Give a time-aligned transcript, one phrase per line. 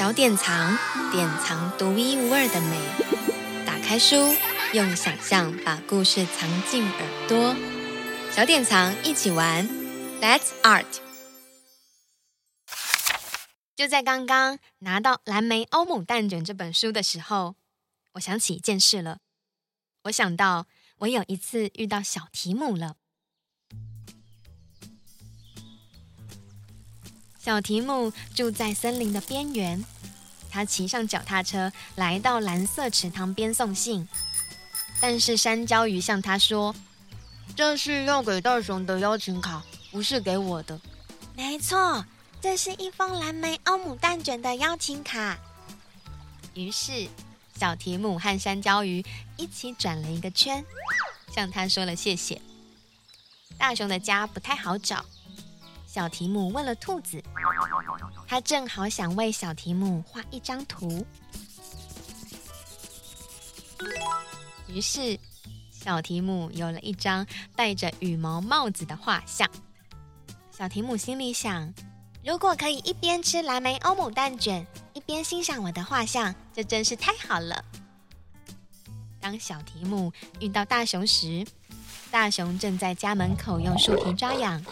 [0.00, 0.78] 小典藏，
[1.12, 2.80] 典藏独一无二的美。
[3.66, 4.34] 打开书，
[4.72, 7.54] 用想象把故事藏进耳朵。
[8.32, 9.68] 小典藏一起玩
[10.22, 10.86] ，Let's Art。
[13.76, 17.56] 就在刚刚拿到蓝莓欧姆蛋卷这本书的时候，
[18.12, 19.18] 我想起一件事了。
[20.04, 20.66] 我想到
[21.00, 22.96] 我有一次遇到小提姆了。
[27.42, 29.82] 小提姆住在森林的边缘，
[30.50, 34.06] 他骑上脚踏车来到蓝色池塘边送信，
[35.00, 36.74] 但是山椒鱼向他说
[37.56, 40.78] ：“这是要给大熊的邀请卡，不是给我的。
[41.34, 42.04] ”“没错，
[42.42, 45.38] 这是一封蓝莓欧姆蛋卷的邀请卡。”
[46.52, 47.08] 于是
[47.58, 49.02] 小提姆和山椒鱼
[49.38, 50.62] 一起转了一个圈，
[51.34, 52.42] 向他说了谢谢。
[53.56, 55.06] 大熊的家不太好找。
[55.92, 57.20] 小提姆问了兔子，
[58.28, 61.04] 他正好想为小提姆画一张图。
[64.68, 65.18] 于是，
[65.72, 69.50] 小提姆有了一张戴着羽毛帽子的画像。
[70.56, 71.74] 小提姆心里想：
[72.24, 77.64] 如果可以一边吃蓝莓欧姆蛋卷，一边欣赏我的画像，这真是太好了。
[79.18, 81.44] 当小提姆遇到大熊时，
[82.12, 84.64] 大熊正在家门口用树皮抓痒。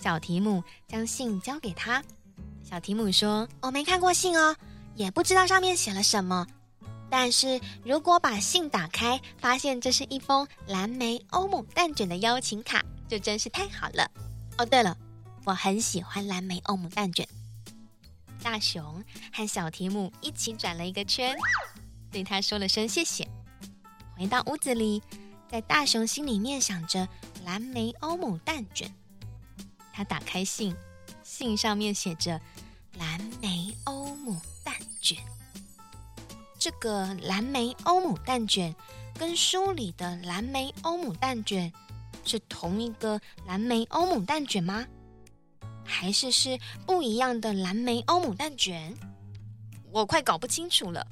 [0.00, 2.02] 小提姆将信交给他。
[2.62, 4.54] 小提姆说：“我没看过信哦，
[4.94, 6.46] 也不知道上面写了什么。
[7.10, 14.08] 但是如果把信打开，发现这是一封蓝莓欧姆蛋卷的邀请卡，就真是太好了。
[14.58, 14.96] 哦，对了，
[15.44, 17.26] 我很喜欢蓝莓欧姆蛋卷。”
[18.40, 21.36] 大熊和小提姆一起转了一个圈，
[22.12, 23.26] 对他说了声谢谢。
[24.16, 25.02] 回到屋子里，
[25.50, 27.08] 在大熊心里面想着
[27.44, 28.94] 蓝莓欧姆蛋卷。
[29.98, 30.72] 他打开信，
[31.24, 32.40] 信上面写着
[32.96, 35.18] “蓝莓欧姆蛋卷”。
[36.56, 38.72] 这个蓝莓欧姆蛋卷
[39.18, 41.72] 跟书里的蓝莓欧姆蛋卷
[42.24, 44.86] 是同一个蓝莓欧姆蛋卷吗？
[45.84, 48.96] 还是是不一样的蓝莓欧姆蛋卷？
[49.90, 51.04] 我快搞不清楚了。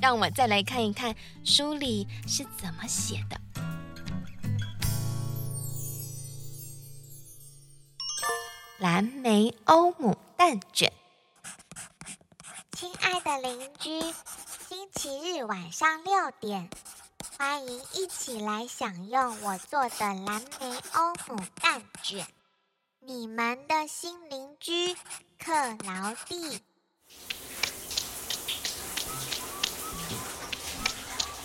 [0.00, 3.38] 让我再来看一看书里是怎么写的。
[8.80, 10.90] 蓝莓欧姆蛋卷，
[12.72, 14.00] 亲爱的邻居，
[14.70, 16.70] 星期日晚上六点，
[17.36, 22.26] 欢迎一起来享用我做的蓝莓欧姆蛋卷。
[23.00, 24.94] 你们的新邻居
[25.38, 25.52] 克
[25.84, 26.62] 劳蒂。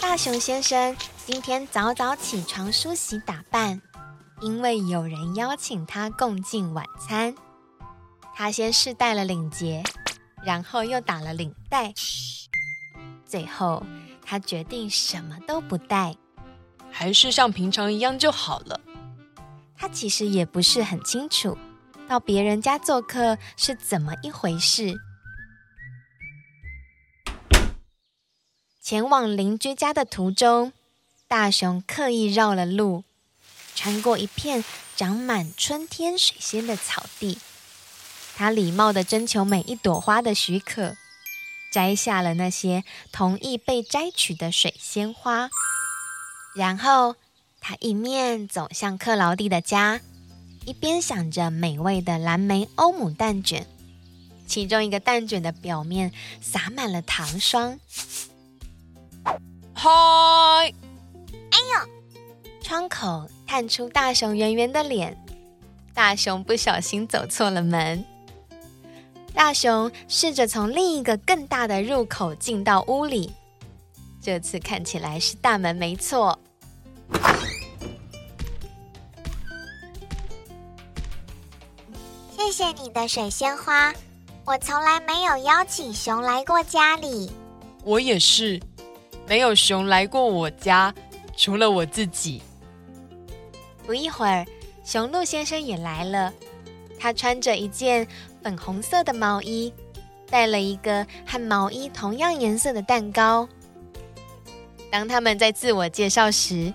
[0.00, 3.82] 大熊先生今天早早起床梳洗打扮。
[4.42, 7.34] 因为有人邀请他共进晚餐，
[8.34, 9.82] 他先试戴了领结，
[10.44, 11.94] 然后又打了领带，
[13.24, 13.82] 最后
[14.22, 16.14] 他决定什么都不戴，
[16.90, 18.78] 还是像平常一样就好了。
[19.74, 21.56] 他其实也不是很清楚，
[22.06, 24.94] 到别人家做客是怎么一回事。
[28.82, 30.74] 前往邻居家的途中，
[31.26, 33.05] 大熊刻意绕了路。
[33.76, 34.64] 穿过一片
[34.96, 37.38] 长满春天水仙的草地，
[38.34, 40.96] 他礼貌地征求每一朵花的许可，
[41.70, 42.82] 摘下了那些
[43.12, 45.50] 同意被摘取的水仙花。
[46.56, 47.16] 然后，
[47.60, 50.00] 他一面走向克劳蒂的家，
[50.64, 53.66] 一边想着美味的蓝莓欧姆蛋卷，
[54.46, 57.78] 其中一个蛋卷的表面洒满了糖霜。
[59.74, 59.90] 嗨！
[61.50, 61.95] 哎呦！
[62.68, 65.16] 窗口探出大熊圆圆的脸，
[65.94, 68.04] 大熊不小心走错了门。
[69.32, 73.32] 大熊试着从另一个更大的入口进到屋里，
[74.20, 76.36] 这次看起来是大门没错。
[82.36, 83.94] 谢谢你的水仙花，
[84.44, 87.30] 我从来没有邀请熊来过家里。
[87.84, 88.60] 我也是，
[89.28, 90.92] 没有熊来过我家，
[91.36, 92.42] 除了我自己。
[93.86, 94.44] 不一会儿，
[94.84, 96.32] 雄鹿先生也来了。
[96.98, 98.06] 他穿着一件
[98.42, 99.72] 粉红色的毛衣，
[100.28, 103.48] 带了一个和毛衣同样颜色的蛋糕。
[104.90, 106.72] 当他们在自我介绍时，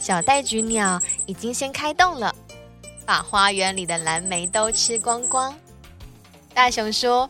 [0.00, 2.34] 小袋橘鸟已经先开动了，
[3.04, 5.54] 把花园里的蓝莓都吃光光。
[6.54, 7.28] 大熊说：“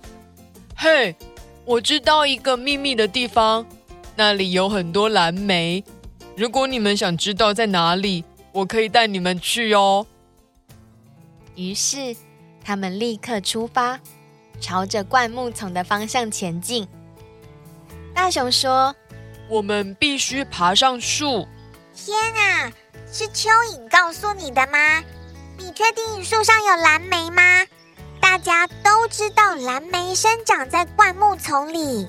[0.77, 1.15] 嘿，
[1.65, 3.67] 我知道一个秘密的地方，
[4.17, 5.85] 那里有很多蓝莓。
[6.37, 8.25] 如果你们想知道在哪里，”
[8.59, 10.05] 我可以带你们去哦。
[11.55, 12.17] 于是，
[12.65, 14.01] 他们立刻出发，
[14.61, 16.89] 朝着灌木丛的方向前进。
[18.13, 18.93] 大熊说
[19.49, 21.47] ：“我们必须爬上树。”
[21.95, 22.73] 天啊，
[23.13, 25.05] 是蚯蚓告诉你的吗？
[25.57, 27.65] 你确定树上有蓝莓吗？
[28.21, 32.09] 大家都知道蓝莓生长在灌木丛里。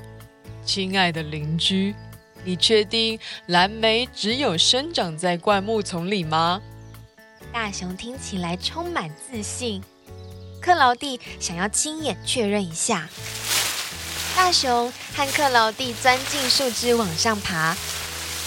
[0.66, 1.94] 亲爱的邻居，
[2.44, 6.62] 你确定蓝莓只有生长在灌木丛里吗？
[7.52, 9.84] 大熊听起来充满自信。
[10.62, 13.10] 克劳蒂想要亲眼确认一下。
[14.36, 17.76] 大熊和克劳蒂钻进树枝往上爬，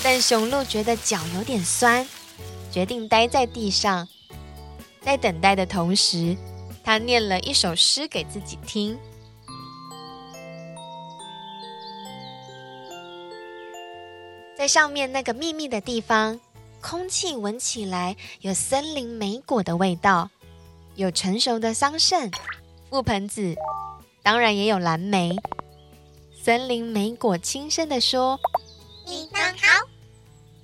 [0.03, 2.07] 但雄鹿觉得脚有点酸，
[2.71, 4.09] 决定待在地上。
[5.01, 6.37] 在等待的同时，
[6.85, 8.99] 他念了一首诗给自己听。
[14.63, 16.39] 在上面那个秘密的地方，
[16.81, 20.31] 空气闻起来有森林莓果的味道，
[20.95, 22.33] 有成熟的桑葚、
[22.89, 23.57] 覆盆子，
[24.23, 25.37] 当然也有蓝莓。
[26.41, 28.39] 森林莓果轻声地说
[29.05, 29.89] ：“你们好。”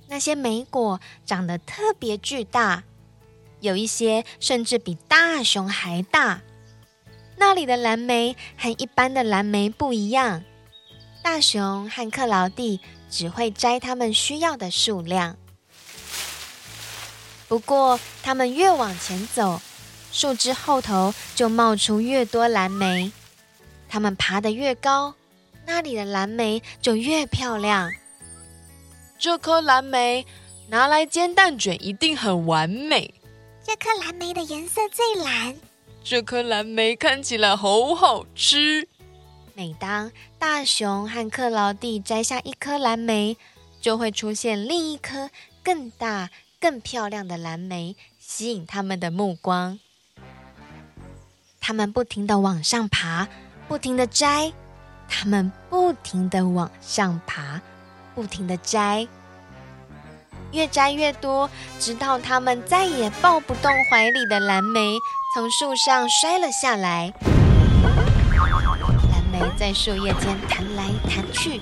[0.07, 2.83] 那些莓果长得特别巨大。
[3.59, 6.39] 有一些甚至比大熊还大。
[7.35, 10.45] 那里的蓝莓和一般的蓝莓不一样。
[11.21, 12.79] 大熊和克劳蒂
[13.09, 15.37] 只会摘他们需要的数量。
[17.47, 19.61] 不过，他们越往前走，
[20.11, 23.11] 树枝后头就冒出越多蓝莓。
[23.87, 25.15] 他们爬得越高，
[25.65, 27.91] 那里的蓝莓就越漂亮。
[29.17, 30.25] 这颗蓝莓
[30.67, 33.13] 拿来煎蛋卷一定很完美。
[33.63, 35.55] 这颗蓝莓的颜色最蓝。
[36.03, 38.87] 这颗蓝莓看起来好好吃。
[39.59, 40.09] 每当
[40.39, 43.35] 大熊和克劳蒂摘下一颗蓝莓，
[43.81, 45.29] 就会出现另一颗
[45.61, 46.29] 更大、
[46.61, 49.77] 更漂亮的蓝莓，吸引他们的目光。
[51.59, 53.27] 他们不停地往上爬，
[53.67, 54.53] 不停地摘。
[55.09, 57.59] 他们不停地往上爬，
[58.15, 59.05] 不停地摘。
[60.53, 61.49] 越摘越多，
[61.81, 64.95] 直到他们再也抱不动怀里的蓝莓，
[65.35, 67.13] 从树上摔了下来。
[69.59, 71.59] 在树叶间弹来弹去，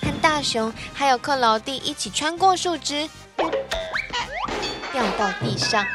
[0.00, 3.06] 和大熊还有克劳蒂一起穿过树枝，
[4.90, 5.86] 掉到地上。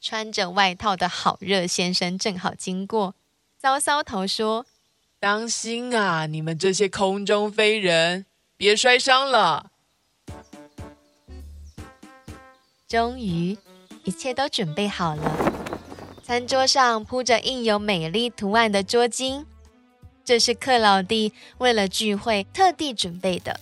[0.00, 3.14] 穿着外套的好热先生正好经过，
[3.62, 4.66] 搔搔头说。
[5.20, 6.26] 当心啊！
[6.26, 8.26] 你们这些空中飞人，
[8.56, 9.70] 别摔伤了。
[12.88, 13.56] 终于，
[14.02, 15.53] 一切都准备好了。
[16.26, 19.44] 餐桌上铺着印有美丽图案的桌巾，
[20.24, 23.60] 这是克劳蒂为了聚会特地准备的。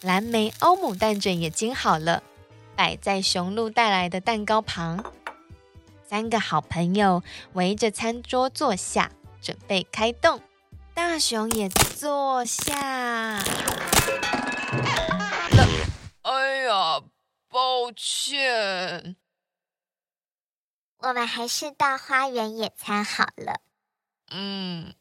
[0.00, 2.22] 蓝莓欧姆蛋卷也煎好了，
[2.74, 5.12] 摆在雄鹿带来的蛋糕旁。
[6.08, 9.10] 三个好朋友围着餐桌坐下。
[9.42, 10.40] 准备开动，
[10.92, 13.42] 大熊也坐下。
[16.22, 17.00] 哎呀，
[17.48, 19.16] 抱歉。
[21.02, 23.60] 我们还是到花园野餐好了。
[24.30, 24.94] 嗯。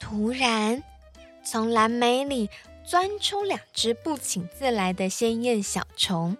[0.00, 0.82] 突然，
[1.44, 2.48] 从蓝莓里
[2.86, 6.36] 钻出两只不请自来的鲜艳小虫。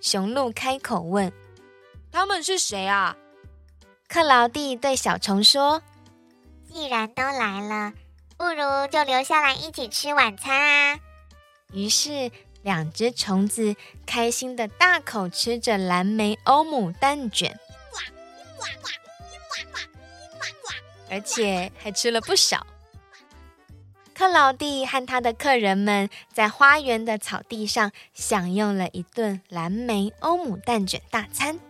[0.00, 1.32] 雄鹿开口问。
[2.10, 3.16] 他们是谁啊？
[4.08, 5.82] 克劳蒂对小虫说
[6.72, 7.92] ：“既然都来了，
[8.36, 11.00] 不如就留下来一起吃晚餐啊。”
[11.74, 12.30] 于是，
[12.66, 17.56] 两只虫子开心地大口吃着蓝莓欧姆蛋卷，
[21.08, 22.66] 而且还吃了不少。
[24.12, 31.60] 克劳蒂和他的客人们在花园的草地上享用了一顿蓝莓欧姆蛋卷大餐。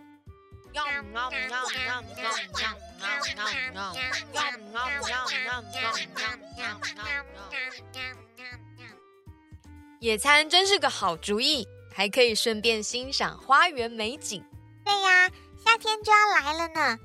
[9.99, 14.43] 野餐真是个好主意，还可以顺便欣赏花园美景。
[14.85, 15.29] 对呀，
[15.63, 16.99] 夏天就要来了呢。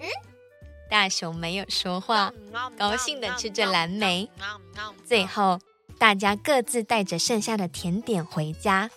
[0.00, 0.08] 嗯，
[0.90, 2.32] 大熊没有说话，
[2.78, 4.30] 高兴的吃着蓝莓。
[5.04, 5.60] 最后，
[5.98, 8.90] 大家各自带着剩下的甜点回家。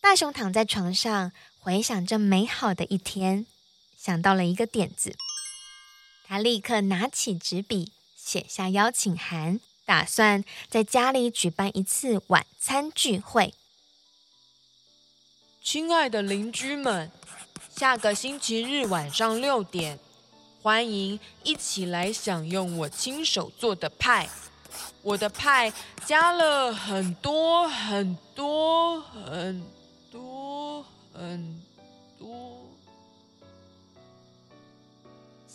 [0.00, 3.46] 大熊躺在床上，回想着美好的一天，
[3.96, 5.16] 想到了一个点子。
[6.26, 13.52] 他立刻拿起纸笔，写下邀请函，打算在家里举办一次晚餐聚会。
[15.62, 17.12] 亲爱的邻居们，
[17.76, 19.98] 下个星期日晚上六点，
[20.62, 24.28] 欢迎一起来享用我亲手做的派。
[25.02, 25.72] 我的派
[26.04, 29.64] 加了很多很多很
[30.10, 31.62] 多很
[32.18, 32.53] 多。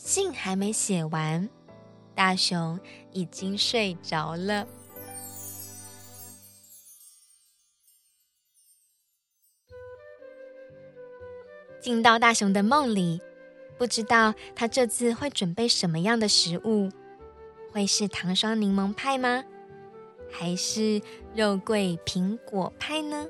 [0.09, 1.47] 信还没写完，
[2.15, 2.79] 大熊
[3.11, 4.67] 已经睡着了。
[11.79, 13.21] 进到大熊的梦里，
[13.77, 16.89] 不知道他这次会准备什么样的食物？
[17.71, 19.43] 会是糖霜柠檬派吗？
[20.31, 21.03] 还是
[21.35, 23.27] 肉桂苹果派呢？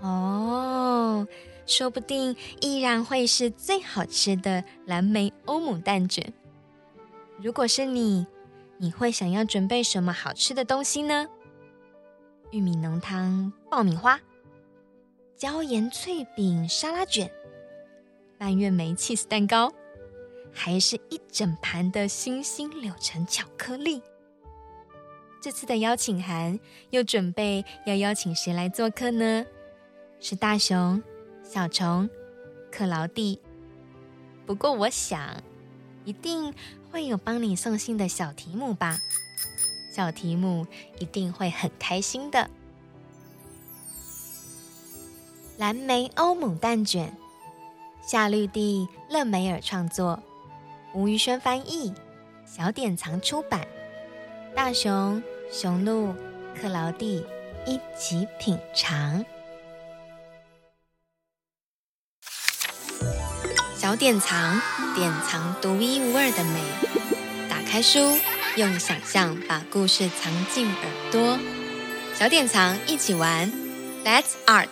[0.00, 1.28] 哦，
[1.66, 6.32] 说不定依然会是最好吃的蓝莓欧姆蛋卷。
[7.40, 8.26] 如果是你，
[8.78, 11.26] 你会想要准备什么好吃的东西呢？
[12.50, 14.20] 玉米浓汤爆米花、
[15.36, 17.30] 椒盐脆饼沙拉卷、
[18.38, 19.72] 蔓越莓起司蛋糕。
[20.56, 24.00] 还是一整盘的星星柳橙巧克力。
[25.42, 29.44] 这次的邀请函又准备要邀请谁来做客呢？
[30.20, 31.02] 是大熊、
[31.44, 32.08] 小虫、
[32.72, 33.38] 克劳蒂。
[34.46, 35.42] 不过我想，
[36.04, 36.52] 一定
[36.90, 38.98] 会有帮你送信的小提姆吧？
[39.94, 40.66] 小提姆
[40.98, 42.50] 一定会很开心的。
[45.56, 47.14] 蓝莓欧姆蛋卷，
[48.02, 50.20] 夏绿蒂勒梅尔创作。
[50.94, 51.92] 吴宇轩翻译，
[52.46, 53.66] 小典藏出版。
[54.54, 55.22] 大熊、
[55.52, 56.12] 熊鹿、
[56.60, 57.24] 克劳蒂
[57.66, 59.24] 一起品尝。
[63.84, 64.62] 小典藏，
[64.94, 66.58] 典藏独一无二的美。
[67.50, 68.18] 打开书，
[68.56, 71.38] 用想象把故事藏进耳朵。
[72.14, 73.52] 小典藏，一起玩
[74.02, 74.70] ，Let's Art。